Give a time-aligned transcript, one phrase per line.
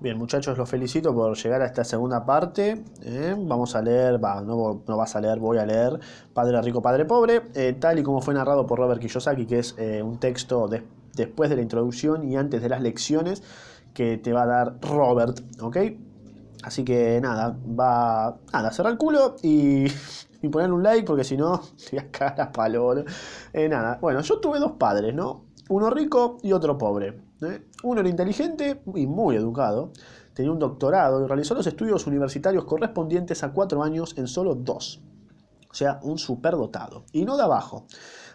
[0.00, 2.82] Bien, muchachos, los felicito por llegar a esta segunda parte.
[3.02, 3.36] ¿eh?
[3.38, 6.00] Vamos a leer, va, no, no, vas a leer, voy a leer
[6.32, 9.74] Padre Rico, Padre Pobre, eh, tal y como fue narrado por Robert Kiyosaki, que es
[9.76, 10.82] eh, un texto de,
[11.14, 13.42] después de la introducción y antes de las lecciones
[13.92, 15.76] que te va a dar Robert, ¿ok?
[16.62, 19.84] Así que nada, va nada, cerrar el culo y,
[20.42, 21.60] y ponerle un like porque si no
[21.90, 23.04] te voy a cagar a palo.
[23.52, 25.44] nada, bueno, yo tuve dos padres, ¿no?
[25.68, 27.29] Uno rico y otro pobre.
[27.42, 27.66] ¿Eh?
[27.82, 29.92] Uno era inteligente y muy educado,
[30.34, 35.00] tenía un doctorado y realizó los estudios universitarios correspondientes a cuatro años en solo dos.
[35.70, 37.04] O sea, un superdotado.
[37.12, 37.86] Y no de abajo.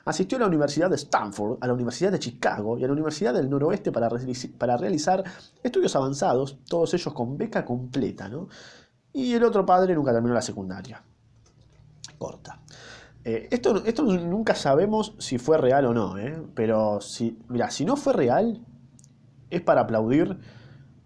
[0.05, 3.33] Asistió a la Universidad de Stanford, a la Universidad de Chicago y a la Universidad
[3.33, 4.09] del Noroeste para,
[4.57, 5.23] para realizar
[5.63, 8.29] estudios avanzados, todos ellos con beca completa.
[8.29, 8.47] ¿no?
[9.11, 11.03] Y el otro padre nunca terminó la secundaria.
[12.17, 12.61] Corta.
[13.23, 16.39] Eh, esto, esto nunca sabemos si fue real o no, ¿eh?
[16.53, 18.63] pero si, mira, si no fue real,
[19.49, 20.37] es para aplaudir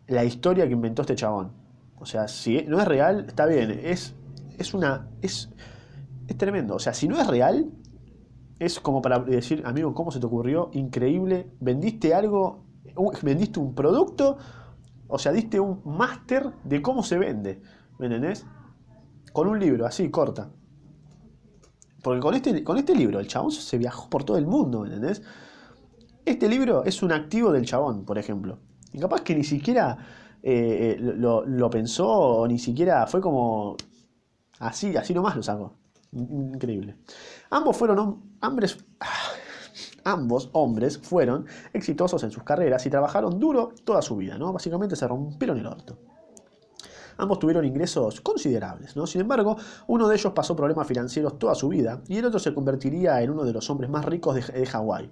[0.07, 1.51] la historia que inventó este chabón.
[1.99, 3.79] O sea, si no es real, está bien.
[3.83, 4.15] Es,
[4.57, 5.07] es una.
[5.21, 5.49] Es,
[6.27, 6.75] es tremendo.
[6.75, 7.69] O sea, si no es real,
[8.59, 10.69] es como para decir, amigo, ¿cómo se te ocurrió?
[10.73, 11.51] Increíble.
[11.59, 12.65] Vendiste algo,
[13.21, 14.37] vendiste un producto,
[15.07, 17.61] o sea, diste un máster de cómo se vende.
[17.97, 18.45] ¿Me entendés?
[19.33, 20.49] Con un libro, así, corta.
[22.01, 24.87] Porque con este, con este libro, el chabón se viajó por todo el mundo, ¿me
[24.87, 25.21] entendés?
[26.25, 28.59] Este libro es un activo del chabón, por ejemplo.
[28.93, 29.97] Y capaz que ni siquiera
[30.41, 33.75] eh, eh, lo, pensó o ni siquiera fue como
[34.59, 35.73] así, así nomás lo sacó.
[36.11, 36.95] Increíble.
[37.49, 38.77] Ambos fueron hombres,
[40.03, 44.53] ambos hombres fueron exitosos en sus carreras y trabajaron duro toda su vida, ¿no?
[44.53, 45.97] Básicamente se rompieron el orto.
[47.17, 49.05] Ambos tuvieron ingresos considerables, ¿no?
[49.05, 52.53] Sin embargo, uno de ellos pasó problemas financieros toda su vida y el otro se
[52.53, 55.11] convertiría en uno de los hombres más ricos de, de Hawái.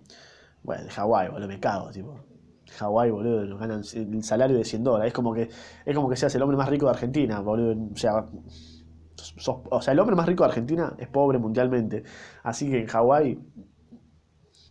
[0.67, 2.19] Bueno, Hawái, boludo, me cago, tipo.
[2.77, 5.07] Hawái, boludo, ganan el salario de 100 dólares.
[5.07, 5.49] Es como que,
[5.85, 7.87] es como que seas el hombre más rico de Argentina, boludo.
[7.93, 8.25] O sea,
[9.69, 12.03] o sea, el hombre más rico de Argentina es pobre mundialmente.
[12.43, 13.39] Así que en Hawái,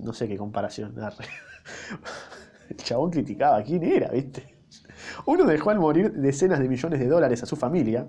[0.01, 0.95] no sé qué comparación.
[2.69, 4.55] El chabón criticaba quién era, ¿viste?
[5.25, 8.07] Uno dejó al morir decenas de millones de dólares a su familia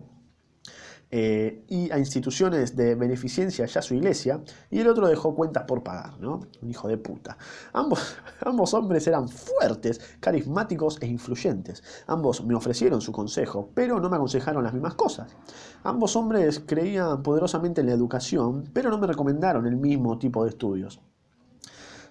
[1.10, 5.84] eh, y a instituciones de beneficencia ya su iglesia, y el otro dejó cuentas por
[5.84, 6.42] pagar, ¿no?
[6.62, 7.38] Un hijo de puta.
[7.74, 11.84] Ambos, ambos hombres eran fuertes, carismáticos e influyentes.
[12.08, 15.36] Ambos me ofrecieron su consejo, pero no me aconsejaron las mismas cosas.
[15.84, 20.50] Ambos hombres creían poderosamente en la educación, pero no me recomendaron el mismo tipo de
[20.50, 21.00] estudios.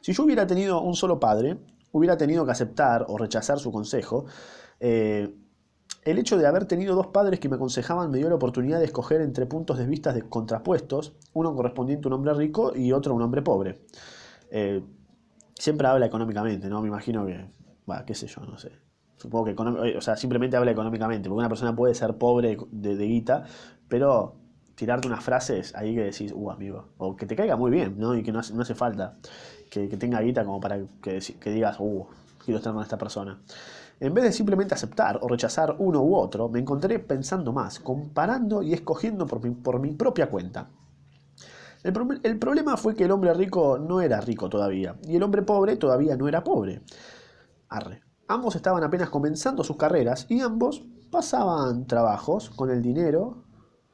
[0.00, 1.58] Si yo hubiera tenido un solo padre,
[1.92, 4.24] hubiera tenido que aceptar o rechazar su consejo,
[4.80, 5.34] eh,
[6.06, 8.84] el hecho de haber tenido dos padres que me aconsejaban me dio la oportunidad de
[8.84, 13.12] escoger entre puntos de vista de contrapuestos, uno correspondiente a un hombre rico y otro
[13.12, 13.80] a un hombre pobre.
[14.50, 14.82] Eh,
[15.58, 16.80] siempre habla económicamente, ¿no?
[16.80, 17.44] Me imagino que,
[17.86, 18.70] bueno, qué sé yo, no sé.
[19.16, 23.44] Supongo que, o sea, simplemente habla económicamente, porque una persona puede ser pobre de, guita,
[23.88, 24.36] pero
[24.76, 28.14] tirarte unas frases ahí que decís, uh, amigo, o que te caiga muy bien, ¿no?
[28.14, 29.16] Y que no hace, no hace falta
[29.70, 32.06] que, tenga guita como para que, que digas, uh,
[32.44, 33.40] quiero estar con esta persona.
[33.98, 38.62] En vez de simplemente aceptar o rechazar uno u otro, me encontré pensando más, comparando
[38.62, 40.68] y escogiendo por mi, propia cuenta.
[41.82, 45.76] El, problema fue que el hombre rico no era rico todavía, y el hombre pobre
[45.76, 46.82] todavía no era pobre.
[47.68, 48.02] Arre.
[48.28, 53.44] Ambos estaban apenas comenzando sus carreras y ambos pasaban trabajos con el dinero.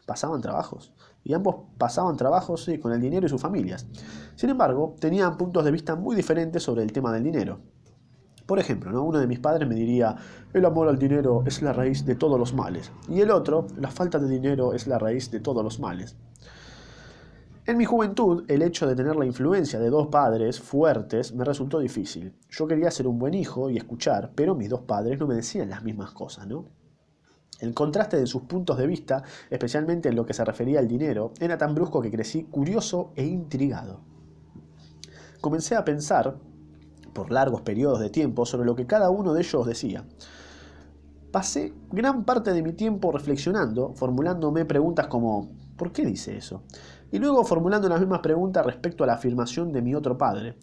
[0.07, 0.93] Pasaban trabajos.
[1.23, 3.87] Y ambos pasaban trabajos con el dinero y sus familias.
[4.35, 7.61] Sin embargo, tenían puntos de vista muy diferentes sobre el tema del dinero.
[8.47, 9.05] Por ejemplo, ¿no?
[9.05, 10.17] uno de mis padres me diría,
[10.53, 12.91] el amor al dinero es la raíz de todos los males.
[13.09, 16.17] Y el otro, la falta de dinero es la raíz de todos los males.
[17.65, 21.79] En mi juventud, el hecho de tener la influencia de dos padres fuertes me resultó
[21.79, 22.35] difícil.
[22.51, 25.71] Yo quería ser un buen hijo y escuchar, pero mis dos padres no me decían
[25.71, 26.65] las mismas cosas, ¿no?
[27.61, 31.33] El contraste de sus puntos de vista, especialmente en lo que se refería al dinero,
[31.39, 34.01] era tan brusco que crecí curioso e intrigado.
[35.41, 36.37] Comencé a pensar
[37.13, 40.05] por largos periodos de tiempo sobre lo que cada uno de ellos decía.
[41.31, 46.63] Pasé gran parte de mi tiempo reflexionando, formulándome preguntas como ¿por qué dice eso?
[47.11, 50.57] Y luego formulando las mismas preguntas respecto a la afirmación de mi otro padre.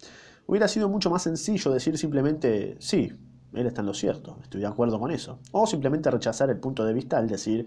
[0.48, 3.12] Hubiera sido mucho más sencillo decir simplemente sí,
[3.54, 5.40] él está en lo cierto, estoy de acuerdo con eso.
[5.52, 7.66] O simplemente rechazar el punto de vista al decir,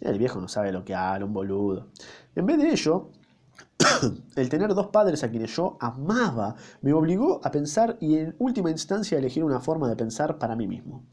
[0.00, 1.88] el viejo no sabe lo que habla, un boludo.
[2.34, 3.10] En vez de ello,
[4.36, 8.70] el tener dos padres a quienes yo amaba me obligó a pensar y en última
[8.70, 11.04] instancia a elegir una forma de pensar para mí mismo.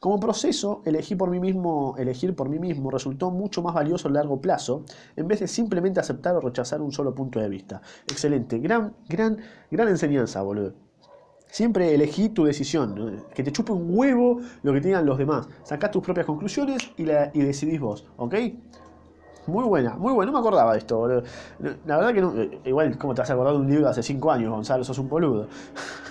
[0.00, 4.12] Como proceso, elegir por mí mismo, elegir por mí mismo resultó mucho más valioso a
[4.12, 4.84] largo plazo,
[5.16, 7.82] en vez de simplemente aceptar o rechazar un solo punto de vista.
[8.06, 9.38] Excelente, gran, gran,
[9.72, 10.74] gran enseñanza, boludo.
[11.50, 15.48] Siempre elegí tu decisión, que te chupe un huevo lo que tengan los demás.
[15.64, 18.34] Sacá tus propias conclusiones y, y decidís vos, ¿ok?
[19.48, 21.08] Muy buena, muy buena, no me acordaba de esto.
[21.86, 24.02] La verdad que no, eh, igual como te has acordado de un libro de hace
[24.02, 25.48] 5 años, Gonzalo, sos un boludo.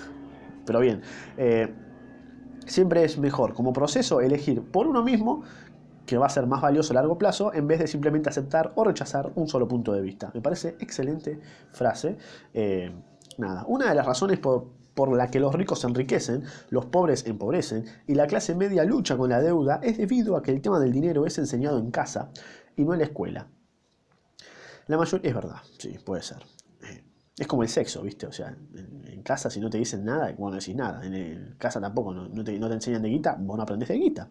[0.66, 1.02] Pero bien,
[1.36, 1.72] eh,
[2.66, 5.44] siempre es mejor como proceso elegir por uno mismo
[6.04, 8.82] que va a ser más valioso a largo plazo en vez de simplemente aceptar o
[8.82, 10.32] rechazar un solo punto de vista.
[10.34, 11.38] Me parece excelente
[11.70, 12.16] frase.
[12.52, 12.90] Eh,
[13.36, 17.24] nada, una de las razones por, por la que los ricos se enriquecen, los pobres
[17.24, 20.80] empobrecen y la clase media lucha con la deuda es debido a que el tema
[20.80, 22.30] del dinero es enseñado en casa
[22.78, 23.46] y no en la escuela.
[24.86, 26.38] La mayoría es verdad, sí, puede ser.
[26.82, 27.04] Eh,
[27.36, 28.26] es como el sexo, ¿viste?
[28.26, 31.04] O sea, en, casa si no te dicen nada, vos no decís nada.
[31.04, 34.30] En casa tampoco, no, te, no, te, enseñan de guita, vos no aprendés de guita.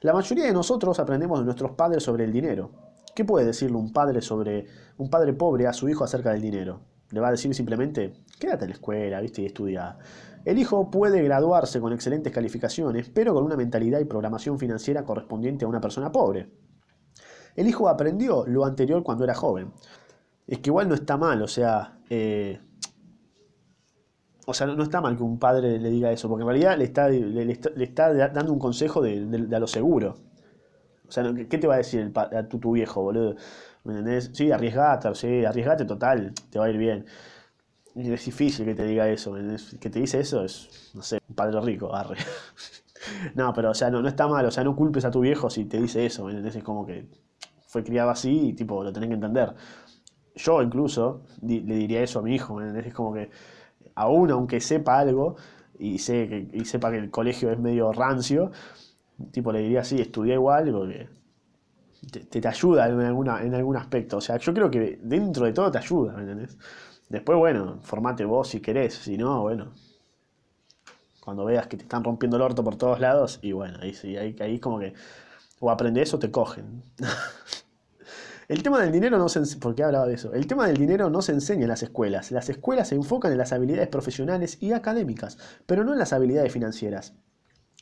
[0.00, 2.70] La mayoría de nosotros aprendemos de nuestros padres sobre el dinero.
[3.14, 4.66] ¿Qué puede decirle un padre sobre
[4.96, 6.80] un padre pobre a su hijo acerca del dinero?
[7.10, 9.42] Le va a decir simplemente, quédate en la escuela, ¿viste?
[9.42, 9.98] Y estudia.
[10.44, 15.66] El hijo puede graduarse con excelentes calificaciones, pero con una mentalidad y programación financiera correspondiente
[15.66, 16.48] a una persona pobre.
[17.60, 19.70] El hijo aprendió lo anterior cuando era joven.
[20.46, 22.58] Es que igual no está mal, o sea, eh,
[24.46, 26.84] o sea, no está mal que un padre le diga eso, porque en realidad le
[26.84, 30.16] está, le, está, dando un consejo de, a lo seguro.
[31.06, 33.36] O sea, ¿qué te va a decir a tu, viejo, boludo?
[33.84, 34.30] ¿Me entendés?
[34.32, 37.04] Sí, arriesgate, sí, arriesgate total, te va a ir bien.
[37.94, 39.34] es difícil que te diga eso,
[39.78, 42.16] que te dice eso es, no sé, un padre rico, arre.
[43.34, 45.50] no, pero o sea, no, no está mal, o sea, no culpes a tu viejo
[45.50, 46.56] si te dice eso, ¿me entendés?
[46.56, 47.29] Es como que
[47.70, 49.54] fue criado así y tipo, lo tenés que entender.
[50.34, 52.60] Yo incluso le diría eso a mi hijo.
[52.60, 53.30] Es como que
[53.94, 55.36] aún aunque sepa algo
[55.78, 58.50] y, sé y sepa que el colegio es medio rancio,
[59.30, 61.08] tipo le diría, sí, estudia igual porque
[62.10, 64.16] te, te, ayuda en, alguna, en algún aspecto.
[64.16, 66.16] O sea, yo creo que dentro de todo te ayuda.
[67.08, 69.72] Después, bueno, formate vos si querés, si no, bueno.
[71.20, 74.16] Cuando veas que te están rompiendo el orto por todos lados, y bueno, ahí sí,
[74.16, 74.94] ahí, ahí como que
[75.60, 76.82] o aprendes o te cogen.
[78.48, 80.32] El tema del dinero no se ¿por qué hablaba de eso?
[80.32, 82.32] El tema del dinero no se enseña en las escuelas.
[82.32, 86.52] Las escuelas se enfocan en las habilidades profesionales y académicas, pero no en las habilidades
[86.52, 87.14] financieras.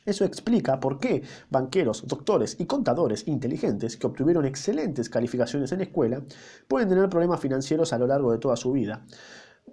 [0.05, 5.85] Eso explica por qué banqueros, doctores y contadores inteligentes que obtuvieron excelentes calificaciones en la
[5.85, 6.21] escuela
[6.67, 9.05] pueden tener problemas financieros a lo largo de toda su vida.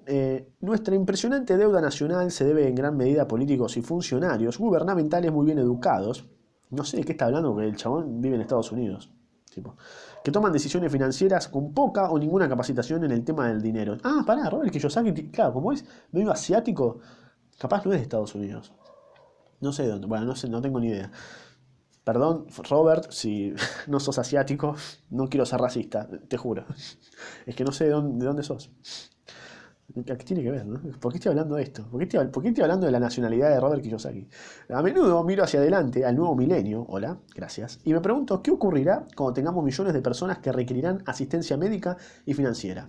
[0.07, 5.31] Eh, nuestra impresionante deuda nacional se debe en gran medida a políticos y funcionarios gubernamentales
[5.31, 6.27] muy bien educados.
[6.71, 9.11] No sé de qué está hablando, porque el chabón vive en Estados Unidos.
[9.53, 9.77] Tipo,
[10.23, 13.97] que toman decisiones financieras con poca o ninguna capacitación en el tema del dinero.
[14.03, 16.99] Ah, pará, Robert Kiyosaki, claro, como es medio asiático,
[17.59, 18.73] capaz no es de Estados Unidos.
[19.61, 21.11] No sé de dónde, bueno, no sé, no tengo ni idea.
[22.05, 23.55] Perdón, Robert, si
[23.87, 24.77] no sos asiático,
[25.11, 26.67] no quiero ser racista, te juro.
[27.47, 28.71] Es que no sé de dónde, de dónde sos.
[29.95, 30.67] ¿Qué tiene que ver?
[30.67, 30.81] ¿no?
[30.99, 31.87] ¿Por qué estoy hablando de esto?
[31.89, 34.29] ¿Por qué, estoy, ¿Por qué, estoy, hablando de la nacionalidad de Robert Kiyosaki?
[34.71, 39.07] A menudo miro hacia adelante al nuevo milenio, hola, gracias, y me pregunto qué ocurrirá
[39.17, 42.89] cuando tengamos millones de personas que requerirán asistencia médica y financiera.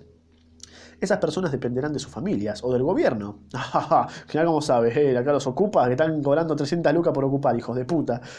[1.00, 3.42] Esas personas dependerán de sus familias o del gobierno.
[4.28, 7.76] Claro, como sabes, eh, acá los ocupa que están cobrando 300 lucas por ocupar, hijos
[7.76, 8.22] de puta.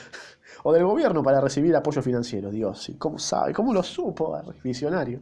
[0.65, 2.51] O del gobierno para recibir apoyo financiero.
[2.51, 3.53] Dios, ¿cómo sabe?
[3.55, 4.37] ¿Cómo lo supo?
[4.65, 5.21] Visionario.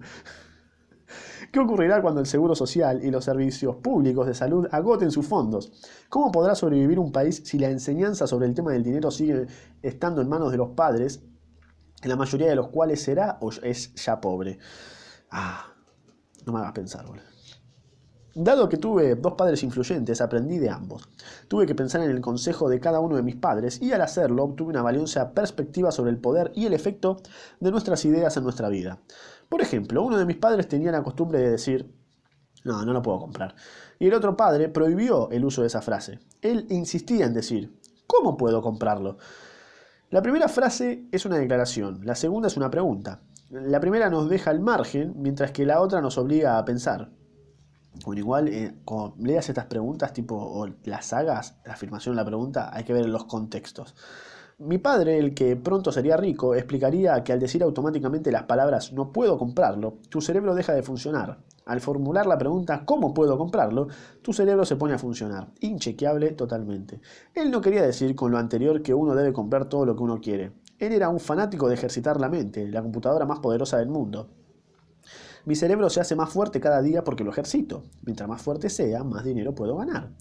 [1.53, 5.73] ¿Qué ocurrirá cuando el Seguro Social y los servicios públicos de salud agoten sus fondos?
[6.09, 9.47] ¿Cómo podrá sobrevivir un país si la enseñanza sobre el tema del dinero sigue
[9.83, 11.23] estando en manos de los padres,
[12.03, 14.59] en la mayoría de los cuales será o es ya pobre?
[15.31, 15.73] Ah,
[16.45, 17.37] no me hagas pensar, boludo.
[18.39, 21.09] Dado que tuve dos padres influyentes, aprendí de ambos.
[21.49, 24.45] Tuve que pensar en el consejo de cada uno de mis padres y al hacerlo
[24.45, 27.17] obtuve una valiosa perspectiva sobre el poder y el efecto
[27.61, 29.01] de nuestras ideas en nuestra vida.
[29.49, 31.95] Por ejemplo, uno de mis padres tenía la costumbre de decir,
[32.65, 33.55] no, no lo puedo comprar.
[33.99, 36.19] Y el otro padre prohibió el uso de esa frase.
[36.43, 39.19] Él insistía en decir, ¿cómo puedo comprarlo?
[40.11, 43.21] La primera frase es una declaración, la segunda es una pregunta.
[43.51, 47.11] La primera nos deja al margen, mientras que la otra nos obliga a pensar.
[48.05, 52.71] Bueno, igual, eh, cuando leas estas preguntas, tipo, o las hagas, la afirmación, la pregunta,
[52.73, 53.95] hay que ver los contextos.
[54.59, 59.13] Mi padre, el que pronto sería rico, explicaría que al decir automáticamente las palabras no
[59.13, 61.41] puedo comprarlo, tu cerebro deja de funcionar.
[61.67, 63.89] Al formular la pregunta ¿cómo puedo comprarlo?,
[64.23, 67.03] tu cerebro se pone a funcionar, inchequeable totalmente.
[67.35, 70.23] Él no quería decir con lo anterior que uno debe comprar todo lo que uno
[70.23, 70.53] quiere.
[70.79, 74.31] Él era un fanático de ejercitar la mente, la computadora más poderosa del mundo.
[75.45, 77.83] Mi cerebro se hace más fuerte cada día porque lo ejercito.
[78.07, 80.13] Mientras más fuerte sea, más dinero puedo ganar.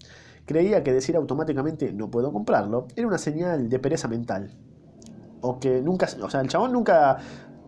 [0.46, 4.52] Creía que decir automáticamente no puedo comprarlo era una señal de pereza mental.
[5.40, 7.18] O que nunca, o sea, el chabón nunca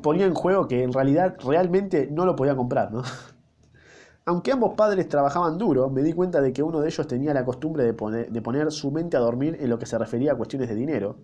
[0.01, 3.03] ponía en juego que en realidad realmente no lo podía comprar, ¿no?
[4.25, 7.45] Aunque ambos padres trabajaban duro, me di cuenta de que uno de ellos tenía la
[7.45, 10.35] costumbre de poner, de poner su mente a dormir en lo que se refería a
[10.37, 11.17] cuestiones de dinero,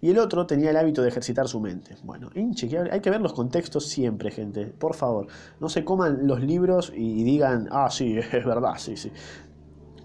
[0.00, 1.96] y el otro tenía el hábito de ejercitar su mente.
[2.04, 2.92] Bueno, inchequeable.
[2.92, 4.66] Hay que ver los contextos siempre, gente.
[4.66, 5.26] Por favor,
[5.58, 9.10] no se coman los libros y digan, ah, sí, es verdad, sí, sí.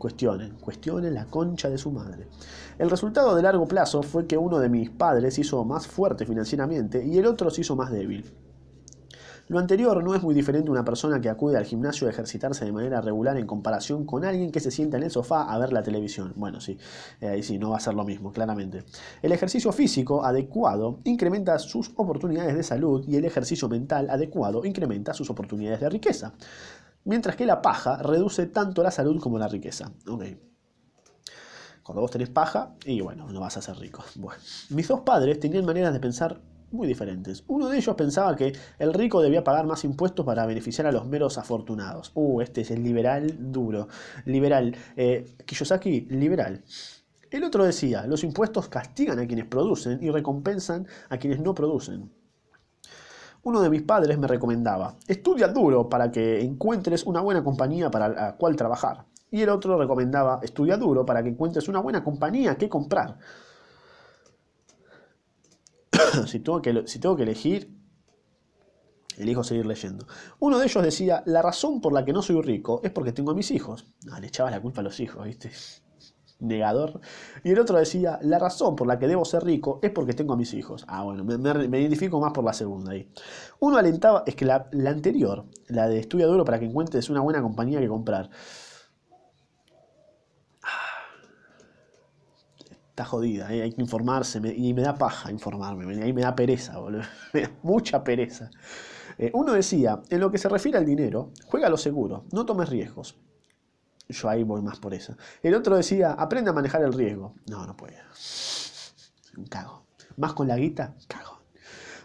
[0.02, 2.28] Cuestionen, cuestionen la concha de su madre.
[2.80, 7.06] El resultado de largo plazo fue que uno de mis padres hizo más fuerte financieramente
[7.06, 8.26] y el otro se hizo más débil.
[9.48, 12.66] Lo anterior no es muy diferente a una persona que acude al gimnasio a ejercitarse
[12.66, 15.72] de manera regular en comparación con alguien que se sienta en el sofá a ver
[15.72, 16.34] la televisión.
[16.36, 16.80] Bueno, sí,
[17.20, 18.86] eh, ahí sí, no va a ser lo mismo, claramente.
[19.22, 25.14] El ejercicio físico adecuado incrementa sus oportunidades de salud y el ejercicio mental adecuado incrementa
[25.14, 26.34] sus oportunidades de riqueza.
[27.04, 29.92] Mientras que la paja reduce tanto la salud como la riqueza.
[31.84, 34.04] Cuando vos tenés paja, y bueno, no vas a ser rico.
[34.70, 36.40] Mis dos padres tenían maneras de pensar
[36.72, 37.44] muy diferentes.
[37.48, 41.06] Uno de ellos pensaba que el rico debía pagar más impuestos para beneficiar a los
[41.06, 42.12] meros afortunados.
[42.14, 43.88] Uh, este es el liberal duro.
[44.26, 44.76] Liberal.
[44.96, 46.64] Eh, Kiyosaki, liberal.
[47.30, 52.12] El otro decía, los impuestos castigan a quienes producen y recompensan a quienes no producen.
[53.44, 58.10] Uno de mis padres me recomendaba, estudia duro para que encuentres una buena compañía para
[58.10, 59.06] la cual trabajar.
[59.32, 63.18] Y el otro recomendaba, estudia duro para que encuentres una buena compañía que comprar.
[66.28, 67.76] si, tengo que, si tengo que elegir,
[69.18, 70.06] elijo seguir leyendo.
[70.40, 73.32] Uno de ellos decía, la razón por la que no soy rico es porque tengo
[73.32, 73.88] a mis hijos.
[74.06, 75.52] No, le echaba la culpa a los hijos, ¿viste?
[76.42, 77.00] Negador.
[77.44, 80.34] Y el otro decía, la razón por la que debo ser rico es porque tengo
[80.34, 80.86] a mis hijos.
[80.88, 83.10] Ah, bueno, me, identifico más por la segunda ahí.
[83.60, 87.22] Uno alentaba, es que la, la anterior, la de estudia duro para que encuentres una
[87.22, 88.30] buena compañía que comprar.
[92.90, 93.62] está jodida, ¿eh?
[93.62, 97.04] hay que informarse y me da paja informarme, ahí me da pereza, boludo.
[97.64, 98.52] mucha pereza.
[99.18, 102.70] Eh, uno decía, en lo que se refiere al dinero, juega lo seguro, no tomes
[102.70, 103.18] riesgos.
[104.12, 105.16] Yo ahí voy más por eso.
[105.42, 107.36] El otro decía, aprende a manejar el riesgo.
[107.50, 107.96] No, no puedo.
[109.38, 109.86] Un cago.
[110.18, 111.42] Más con la guita, cago.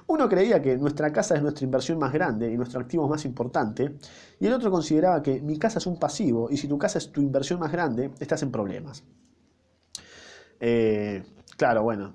[0.09, 3.97] Uno creía que nuestra casa es nuestra inversión más grande y nuestro activo más importante,
[4.39, 7.11] y el otro consideraba que mi casa es un pasivo y si tu casa es
[7.11, 9.03] tu inversión más grande, estás en problemas.
[10.61, 11.25] Eh,
[11.57, 12.15] claro, bueno.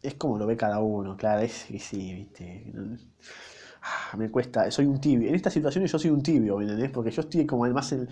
[0.00, 2.72] Es como lo ve cada uno, claro, es que sí, viste.
[3.82, 5.28] Ah, me cuesta, soy un tibio.
[5.28, 6.90] En estas situaciones yo soy un tibio, ¿me entendés?
[6.90, 8.08] Porque yo estoy como además en,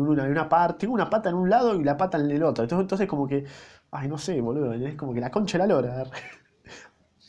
[0.00, 2.64] una, parte, tengo una pata en un lado y la pata en el otro.
[2.64, 3.44] Entonces, como que,
[3.92, 6.04] ay, no sé, boludo, es como que la concha de la lora.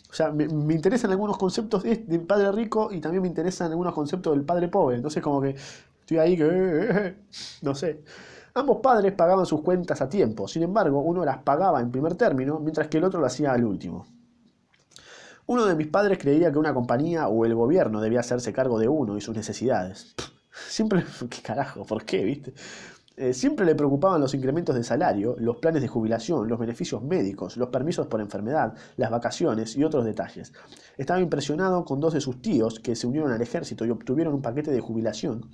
[0.08, 4.34] O sea, me, interesan algunos conceptos del padre rico y también me interesan algunos conceptos
[4.34, 4.96] del padre pobre.
[4.96, 7.16] Entonces como que estoy ahí que, eh, eh, eh,
[7.62, 8.02] no sé.
[8.54, 12.60] Ambos padres pagaban sus cuentas a tiempo, sin embargo, uno las pagaba en primer término,
[12.62, 14.06] mientras que el otro lo hacía al último.
[15.48, 18.88] Uno de mis padres creía que una compañía o el gobierno debía hacerse cargo de
[18.88, 20.16] uno y sus necesidades.
[20.68, 21.86] Siempre, ¿qué carajo?
[21.86, 22.24] ¿Por qué?
[22.24, 22.54] ¿Viste?
[23.18, 27.58] Eh, siempre le preocupaban los incrementos de salario, los planes de jubilación, los beneficios médicos,
[27.58, 30.52] los permisos por enfermedad, las vacaciones y otros detalles.
[30.98, 34.42] Estaba impresionado con dos de sus tíos que se unieron al ejército y obtuvieron un
[34.42, 35.46] paquete de jubilación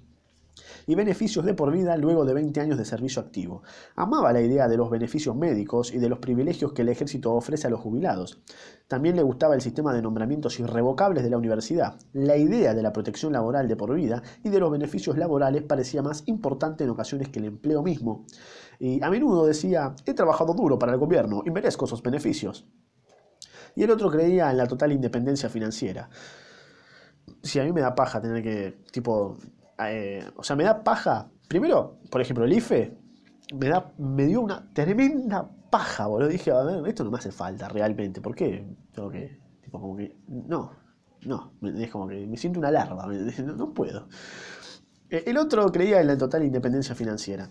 [0.87, 3.63] y beneficios de por vida luego de 20 años de servicio activo.
[3.95, 7.67] Amaba la idea de los beneficios médicos y de los privilegios que el ejército ofrece
[7.67, 8.41] a los jubilados.
[8.87, 11.95] También le gustaba el sistema de nombramientos irrevocables de la universidad.
[12.13, 16.01] La idea de la protección laboral de por vida y de los beneficios laborales parecía
[16.01, 18.25] más importante en ocasiones que el empleo mismo.
[18.79, 22.65] Y a menudo decía, he trabajado duro para el gobierno y merezco esos beneficios.
[23.75, 26.09] Y el otro creía en la total independencia financiera.
[27.43, 29.37] Si a mí me da paja tener que, tipo,
[29.89, 31.29] eh, o sea, me da paja.
[31.47, 32.97] Primero, por ejemplo, el IFE
[33.53, 36.29] me, da, me dio una tremenda paja, boludo.
[36.29, 38.21] Dije, a ver, esto no me hace falta realmente.
[38.21, 38.67] ¿Por qué?
[38.93, 40.71] Tengo que, tipo, como que, no,
[41.25, 41.53] no.
[41.77, 43.07] Es como que me siento una larva,
[43.57, 44.07] no, puedo.
[45.09, 47.49] Eh, el otro creía en la total independencia financiera.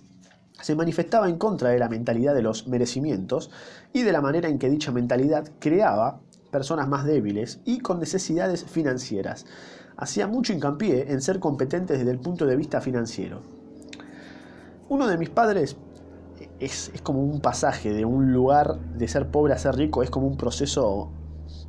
[0.61, 3.51] Se manifestaba en contra de la mentalidad de los merecimientos
[3.93, 6.21] y de la manera en que dicha mentalidad creaba
[6.51, 9.47] personas más débiles y con necesidades financieras
[10.01, 13.43] hacía mucho hincapié en ser competentes desde el punto de vista financiero.
[14.89, 15.77] Uno de mis padres
[16.59, 20.27] es, como un pasaje de un lugar de ser pobre a ser rico, es como
[20.27, 21.13] un proceso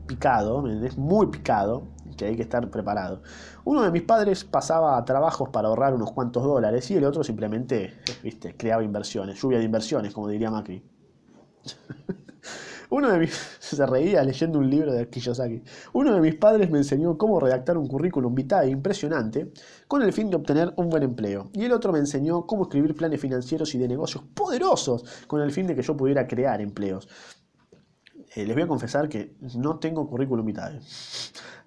[0.07, 1.83] picado, es muy picado,
[2.17, 3.21] que hay que estar preparado.
[3.65, 7.99] Uno de mis padres pasaba trabajos para ahorrar unos cuantos dólares y el otro simplemente,
[8.23, 10.83] viste, creaba inversiones, lluvia de inversiones, como diría Macri.
[12.91, 13.31] Uno de mis...
[13.59, 15.09] se reía leyendo un libro de.
[15.93, 19.51] Uno de mis padres me enseñó cómo redactar un currículum vitae impresionante
[19.87, 21.49] con el fin de obtener un buen empleo.
[21.53, 25.51] Y el otro me enseñó cómo escribir planes financieros y de negocios poderosos con el
[25.51, 27.07] fin de que yo pudiera crear empleos.
[28.35, 30.79] eh, les voy a confesar que no tengo currículum vitae.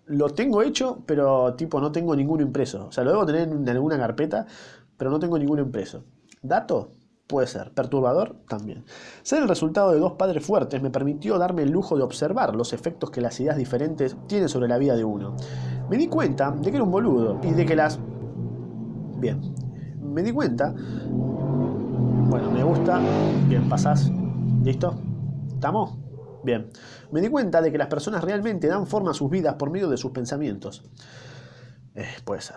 [0.06, 2.86] Lo tengo hecho, pero tipo no tengo ninguno impreso.
[2.88, 4.46] O sea, lo debo tener en alguna carpeta,
[4.96, 6.04] pero no tengo ninguno impreso.
[6.42, 6.92] ¿Dato?
[7.26, 7.72] Puede ser.
[7.72, 8.36] ¿Perturbador?
[8.48, 8.84] También.
[9.22, 12.74] Ser el resultado de dos padres fuertes me permitió darme el lujo de observar los
[12.74, 15.34] efectos que las ideas diferentes tienen sobre la vida de uno.
[15.88, 17.98] Me di cuenta de que era un boludo y de que las...
[19.16, 19.40] Bien.
[20.02, 20.74] Me di cuenta...
[20.74, 23.00] Bueno, me gusta.
[23.48, 24.10] Bien, pasás.
[24.62, 24.94] ¿Listo?
[25.48, 25.96] ¿Estamos?
[26.42, 26.68] Bien.
[27.10, 29.88] Me di cuenta de que las personas realmente dan forma a sus vidas por medio
[29.88, 30.84] de sus pensamientos.
[31.94, 32.56] Eh, puede ser.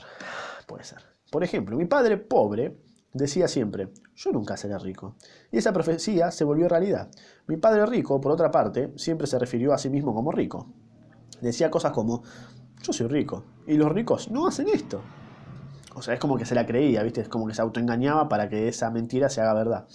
[0.66, 1.00] Puede ser.
[1.32, 2.78] Por ejemplo, mi padre pobre
[3.18, 5.16] decía siempre, yo nunca seré rico.
[5.52, 7.10] Y esa profecía se volvió realidad.
[7.48, 10.68] Mi padre rico, por otra parte, siempre se refirió a sí mismo como rico.
[11.42, 12.24] Decía cosas como,
[12.82, 13.44] yo soy rico.
[13.66, 15.02] Y los ricos no hacen esto.
[15.96, 17.22] O sea, es como que se la creía, ¿viste?
[17.22, 19.88] Es como que se autoengañaba para que esa mentira se haga verdad.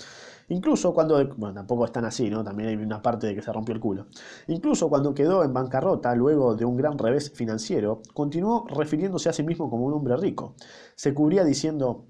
[0.49, 2.45] Incluso cuando, bueno, tampoco están así, ¿no?
[2.45, 4.07] También hay una parte de que se rompió el culo.
[4.49, 9.43] Incluso cuando quedó en bancarrota luego de un gran revés financiero, continuó refiriéndose a sí
[9.43, 10.55] mismo como un hombre rico.
[10.95, 12.05] Se cubría diciendo,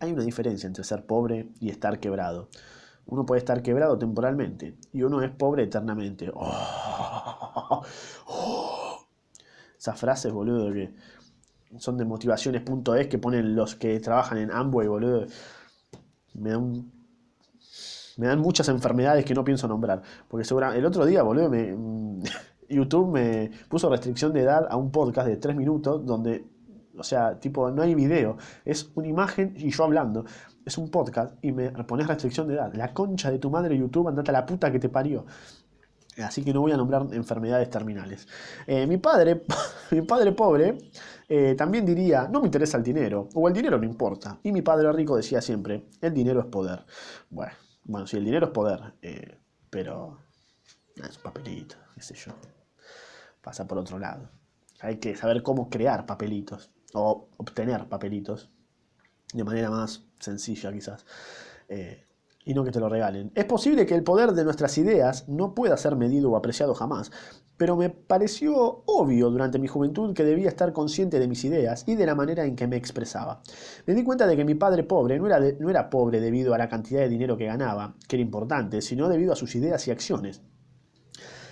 [0.00, 2.48] hay una diferencia entre ser pobre y estar quebrado.
[3.06, 6.30] Uno puede estar quebrado temporalmente y uno es pobre eternamente.
[6.34, 7.82] Oh.
[9.78, 10.92] Esas frases, boludo, que
[11.78, 15.26] son de motivaciones.es que ponen los que trabajan en Amway, boludo.
[16.34, 16.90] Me dan,
[18.16, 20.02] me dan muchas enfermedades que no pienso nombrar.
[20.28, 21.74] Porque seguramente el otro día, boludo, me,
[22.68, 26.44] YouTube me puso restricción de edad a un podcast de 3 minutos donde
[26.98, 28.36] o sea, tipo, no hay video.
[28.64, 30.24] Es una imagen y yo hablando.
[30.64, 32.72] Es un podcast y me pones restricción de edad.
[32.74, 35.24] La concha de tu madre YouTube, andate a la puta que te parió.
[36.22, 38.26] Así que no voy a nombrar enfermedades terminales.
[38.66, 39.44] Eh, mi padre,
[39.90, 40.78] mi padre pobre,
[41.28, 44.38] eh, también diría, no me interesa el dinero, o el dinero no importa.
[44.42, 46.84] Y mi padre rico decía siempre, el dinero es poder.
[47.30, 47.52] Bueno,
[47.84, 49.38] bueno sí, el dinero es poder, eh,
[49.70, 50.18] pero
[50.96, 52.32] es un papelito, qué sé yo.
[53.40, 54.28] Pasa por otro lado.
[54.80, 58.50] Hay que saber cómo crear papelitos o obtener papelitos
[59.32, 61.04] de manera más sencilla quizás.
[61.68, 62.04] Eh,
[62.44, 63.30] y no que te lo regalen.
[63.34, 67.10] Es posible que el poder de nuestras ideas no pueda ser medido o apreciado jamás,
[67.58, 71.94] pero me pareció obvio durante mi juventud que debía estar consciente de mis ideas y
[71.94, 73.42] de la manera en que me expresaba.
[73.84, 76.58] Me di cuenta de que mi padre pobre no era, no era pobre debido a
[76.58, 79.90] la cantidad de dinero que ganaba, que era importante, sino debido a sus ideas y
[79.90, 80.40] acciones.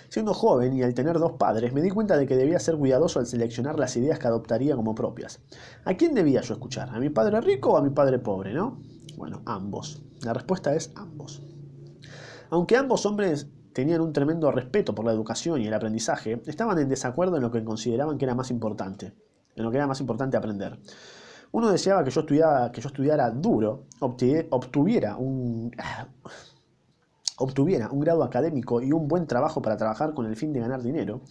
[0.09, 3.19] Siendo joven y al tener dos padres, me di cuenta de que debía ser cuidadoso
[3.19, 5.41] al seleccionar las ideas que adoptaría como propias.
[5.83, 6.89] ¿A quién debía yo escuchar?
[6.89, 8.79] ¿A mi padre rico o a mi padre pobre, no?
[9.17, 10.01] Bueno, ambos.
[10.23, 11.41] La respuesta es ambos.
[12.49, 16.87] Aunque ambos hombres tenían un tremendo respeto por la educación y el aprendizaje, estaban en
[16.87, 19.13] desacuerdo en lo que consideraban que era más importante,
[19.55, 20.79] en lo que era más importante aprender.
[21.51, 25.71] Uno deseaba que yo, estudiara, que yo estudiara duro, obtuviera un,
[27.37, 30.81] obtuviera un grado académico y un buen trabajo para trabajar con el fin de ganar
[30.81, 31.21] dinero,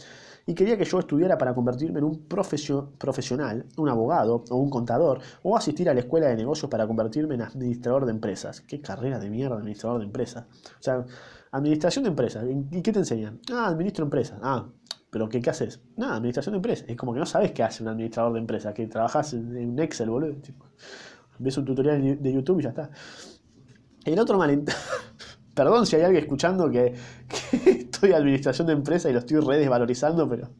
[0.46, 5.20] y quería que yo estudiara para convertirme en un profesional, un abogado o un contador,
[5.42, 8.60] o asistir a la escuela de negocios para convertirme en administrador de empresas.
[8.60, 10.44] ¿Qué carrera de mierda, administrador de empresas?
[10.78, 11.04] O sea,
[11.50, 12.44] administración de empresas.
[12.70, 13.40] ¿Y qué te enseñan?
[13.52, 14.38] Ah, administro empresas.
[14.40, 14.68] Ah,
[15.10, 15.80] pero ¿qué, qué haces?
[15.96, 16.88] Nada, administración de empresas.
[16.88, 20.10] Es como que no sabes qué hace un administrador de empresas, que trabajas en Excel,
[20.10, 20.36] boludo.
[21.40, 22.90] ves un tutorial de YouTube y ya está.
[24.04, 24.78] El otro malentendido.
[25.56, 26.94] Perdón si hay alguien escuchando que,
[27.50, 30.50] estoy en administración de empresa y lo estoy redesvalorizando, pero.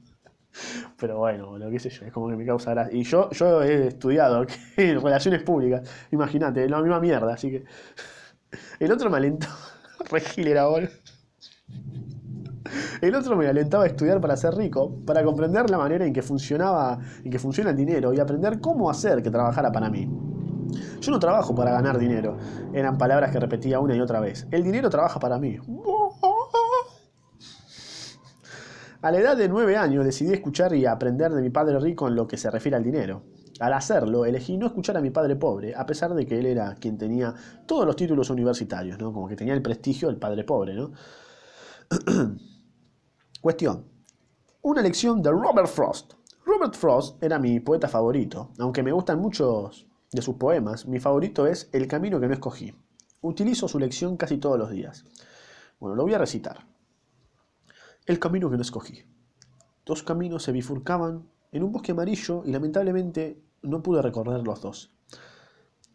[0.99, 2.99] Pero bueno, lo que sé yo, es como que me causa gracia.
[2.99, 3.29] Y yo,
[3.63, 7.65] he estudiado relaciones públicas, imagínate, es la misma mierda, así que.
[8.81, 9.49] El otro me alentó.
[10.11, 10.89] Regil ahora.
[13.03, 16.23] El otro me alentaba a estudiar para ser rico, para comprender la manera en que
[16.23, 20.26] funcionaba, en que funciona el dinero y aprender cómo hacer que trabajara para mí.
[21.07, 22.37] Yo no trabajo para ganar dinero.
[22.75, 24.49] Eran palabras que repetía una y otra vez.
[24.51, 25.57] El dinero trabaja para mí.
[29.03, 32.17] A la edad de nueve años decidí escuchar y aprender de mi padre rico en
[32.17, 33.23] lo que se refiere al dinero.
[33.61, 36.75] Al hacerlo, elegí no escuchar a mi padre pobre, a pesar de que él era
[36.75, 37.33] quien tenía
[37.67, 39.13] todos los títulos universitarios, ¿no?
[39.13, 40.91] Como que tenía el prestigio del padre pobre, ¿no?
[43.41, 43.85] Cuestión.
[44.63, 46.15] Una lección de Robert Frost.
[46.45, 51.47] Robert Frost era mi poeta favorito, aunque me gustan muchos de sus poemas, mi favorito
[51.47, 52.75] es El camino que no escogí.
[53.21, 55.05] Utilizo su lección casi todos los días.
[55.81, 56.67] Bueno, lo voy a recitar.
[58.07, 59.05] El camino que no escogí.
[59.85, 64.93] Dos caminos se bifurcaban en un bosque amarillo y lamentablemente no pude recorrer los dos.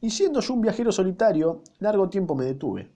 [0.01, 2.91] Y siendo yo un viajero solitario, largo tiempo me detuve.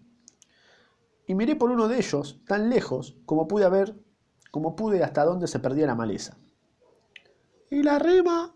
[1.28, 3.96] Y miré por uno de ellos, tan lejos como pude ver,
[4.52, 6.38] como pude hasta donde se perdía la maleza.
[7.70, 8.56] Y la rema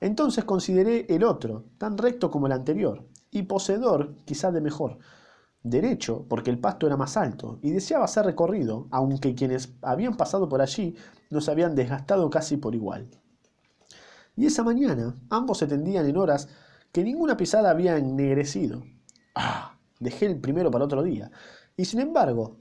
[0.00, 4.98] entonces consideré el otro, tan recto como el anterior, y poseedor quizá de mejor.
[5.62, 10.48] derecho porque el pasto era más alto y deseaba ser recorrido, aunque quienes habían pasado
[10.48, 10.94] por allí
[11.30, 13.08] nos habían desgastado casi por igual.
[14.36, 16.48] Y esa mañana ambos se tendían en horas
[16.92, 18.84] que ninguna pisada había ennegrecido.
[19.34, 21.30] Ah, dejé el primero para otro día.
[21.76, 22.58] Y sin embargo,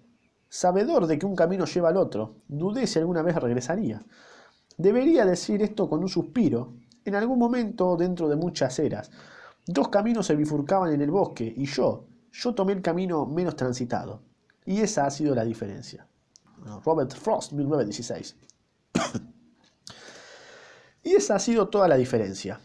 [0.49, 4.03] sabedor de que un camino lleva al otro, dudé si alguna vez regresaría.
[4.77, 6.73] Debería decir esto con un suspiro.
[7.05, 9.11] En algún momento, dentro de muchas eras,
[9.67, 14.23] dos caminos se bifurcaban en el bosque y yo, yo tomé el camino menos transitado.
[14.65, 16.07] Y esa ha sido la diferencia.
[16.83, 18.35] Robert Frost, 1916.
[21.03, 22.59] y esa ha sido toda la diferencia.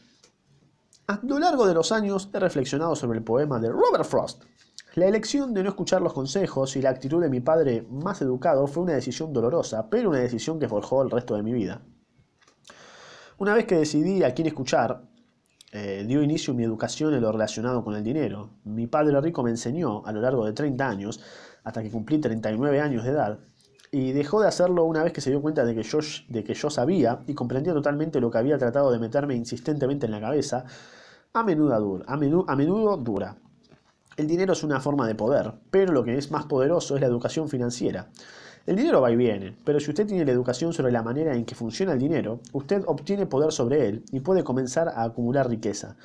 [1.07, 4.44] A lo largo de los años he reflexionado sobre el poema de Robert Frost.
[4.94, 8.66] La elección de no escuchar los consejos y la actitud de mi padre más educado
[8.66, 11.83] fue una decisión dolorosa, pero una decisión que forjó el resto de mi vida.
[13.40, 15.00] Una vez que decidí a quién escuchar,
[15.72, 18.50] eh, dio inicio mi educación en lo relacionado con el dinero.
[18.64, 21.20] Mi padre rico me enseñó a lo largo de 30 años,
[21.64, 23.38] hasta que cumplí 39 años de edad,
[23.90, 25.83] y dejó de hacerlo una vez que se dio cuenta de que
[26.53, 30.66] yo, sabía y comprendía totalmente lo que había tratado de meterme insistentemente en la cabeza,
[31.33, 32.05] a menudo, dura,
[32.46, 33.37] a menudo dura.
[34.18, 37.07] El dinero es una forma de poder, pero lo que es más poderoso es la
[37.07, 38.11] educación financiera.
[38.66, 41.46] El dinero va y viene, pero si usted tiene la educación sobre la manera en
[41.46, 45.96] que funciona el dinero, usted obtiene poder sobre él y puede comenzar a acumular riqueza.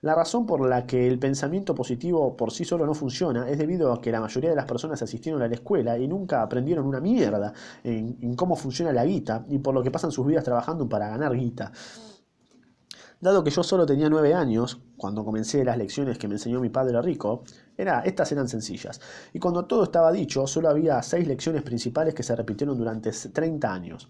[0.00, 3.92] La razón por la que el pensamiento positivo por sí solo no funciona es debido
[3.92, 7.00] a que la mayoría de las personas asistieron a la escuela y nunca aprendieron una
[7.00, 11.08] mierda en, cómo funciona la guita y por lo que pasan sus vidas trabajando para
[11.08, 11.72] ganar guita.
[13.20, 16.68] Dado que yo solo tenía nueve años, cuando comencé las lecciones que me enseñó mi
[16.68, 17.42] padre rico,
[17.76, 19.00] era, estas eran sencillas.
[19.32, 23.72] Y cuando todo estaba dicho, solo había seis lecciones principales que se repitieron durante 30
[23.72, 24.08] años.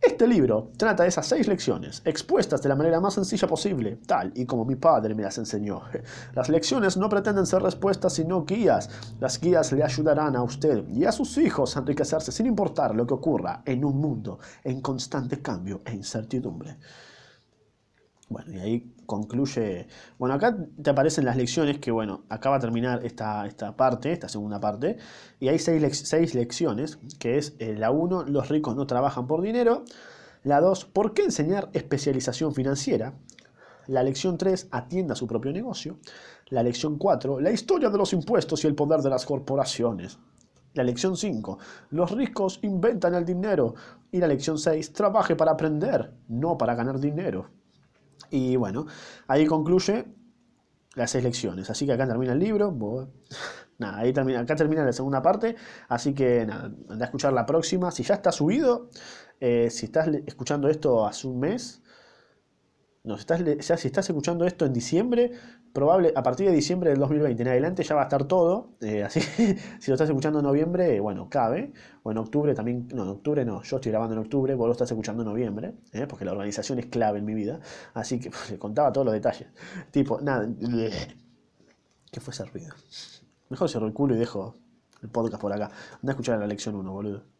[0.00, 4.30] Este libro trata de esas seis lecciones, expuestas de la manera más sencilla posible, tal
[4.36, 5.82] y como mi padre me las enseñó.
[6.34, 8.88] Las lecciones no pretenden ser respuestas, sino guías.
[9.18, 13.04] Las guías le ayudarán a usted y a sus hijos a enriquecerse sin importar lo
[13.04, 16.78] que ocurra en un mundo en constante cambio e incertidumbre.
[18.28, 19.86] Bueno, y ahí concluye.
[20.18, 24.28] Bueno, acá te aparecen las lecciones que, bueno, acaba de terminar esta, esta parte, esta
[24.28, 24.98] segunda parte.
[25.40, 29.40] Y hay seis, seis lecciones, que es eh, la 1, los ricos no trabajan por
[29.40, 29.84] dinero.
[30.44, 33.14] La 2, ¿por qué enseñar especialización financiera?
[33.86, 35.98] La lección 3, atienda su propio negocio.
[36.50, 40.18] La lección 4, la historia de los impuestos y el poder de las corporaciones.
[40.74, 41.58] La lección 5,
[41.90, 43.74] los ricos inventan el dinero.
[44.12, 47.50] Y la lección 6, trabaje para aprender, no para ganar dinero.
[48.30, 48.86] Y bueno,
[49.26, 50.06] ahí concluye
[50.94, 51.70] las seis lecciones.
[51.70, 52.72] Así que acá termina el libro.
[53.78, 55.54] Nada, ahí termina, acá termina la segunda parte.
[55.88, 57.92] Así que nada, anda a escuchar la próxima.
[57.92, 58.90] Si ya está subido,
[59.38, 61.80] eh, si estás escuchando esto hace un mes,
[63.08, 65.32] no, si estás, si estás escuchando esto en diciembre,
[65.72, 68.76] probable a partir de diciembre del 2020 en adelante ya va a estar todo.
[68.82, 69.20] Eh, así
[69.80, 71.72] si lo estás escuchando en noviembre, bueno, cabe.
[72.02, 72.86] O en octubre también.
[72.94, 73.62] No, en octubre no.
[73.62, 75.74] Yo estoy grabando en octubre, vos lo estás escuchando en noviembre.
[75.92, 77.60] Eh, porque la organización es clave en mi vida.
[77.94, 79.48] Así que le contaba todos los detalles.
[79.90, 80.46] Tipo, nada.
[82.12, 82.74] ¿Qué fue ese ruido?
[83.48, 84.54] Mejor cierro el culo y dejo
[85.02, 85.70] el podcast por acá.
[85.94, 87.37] Anda a escuchar la lección 1, boludo.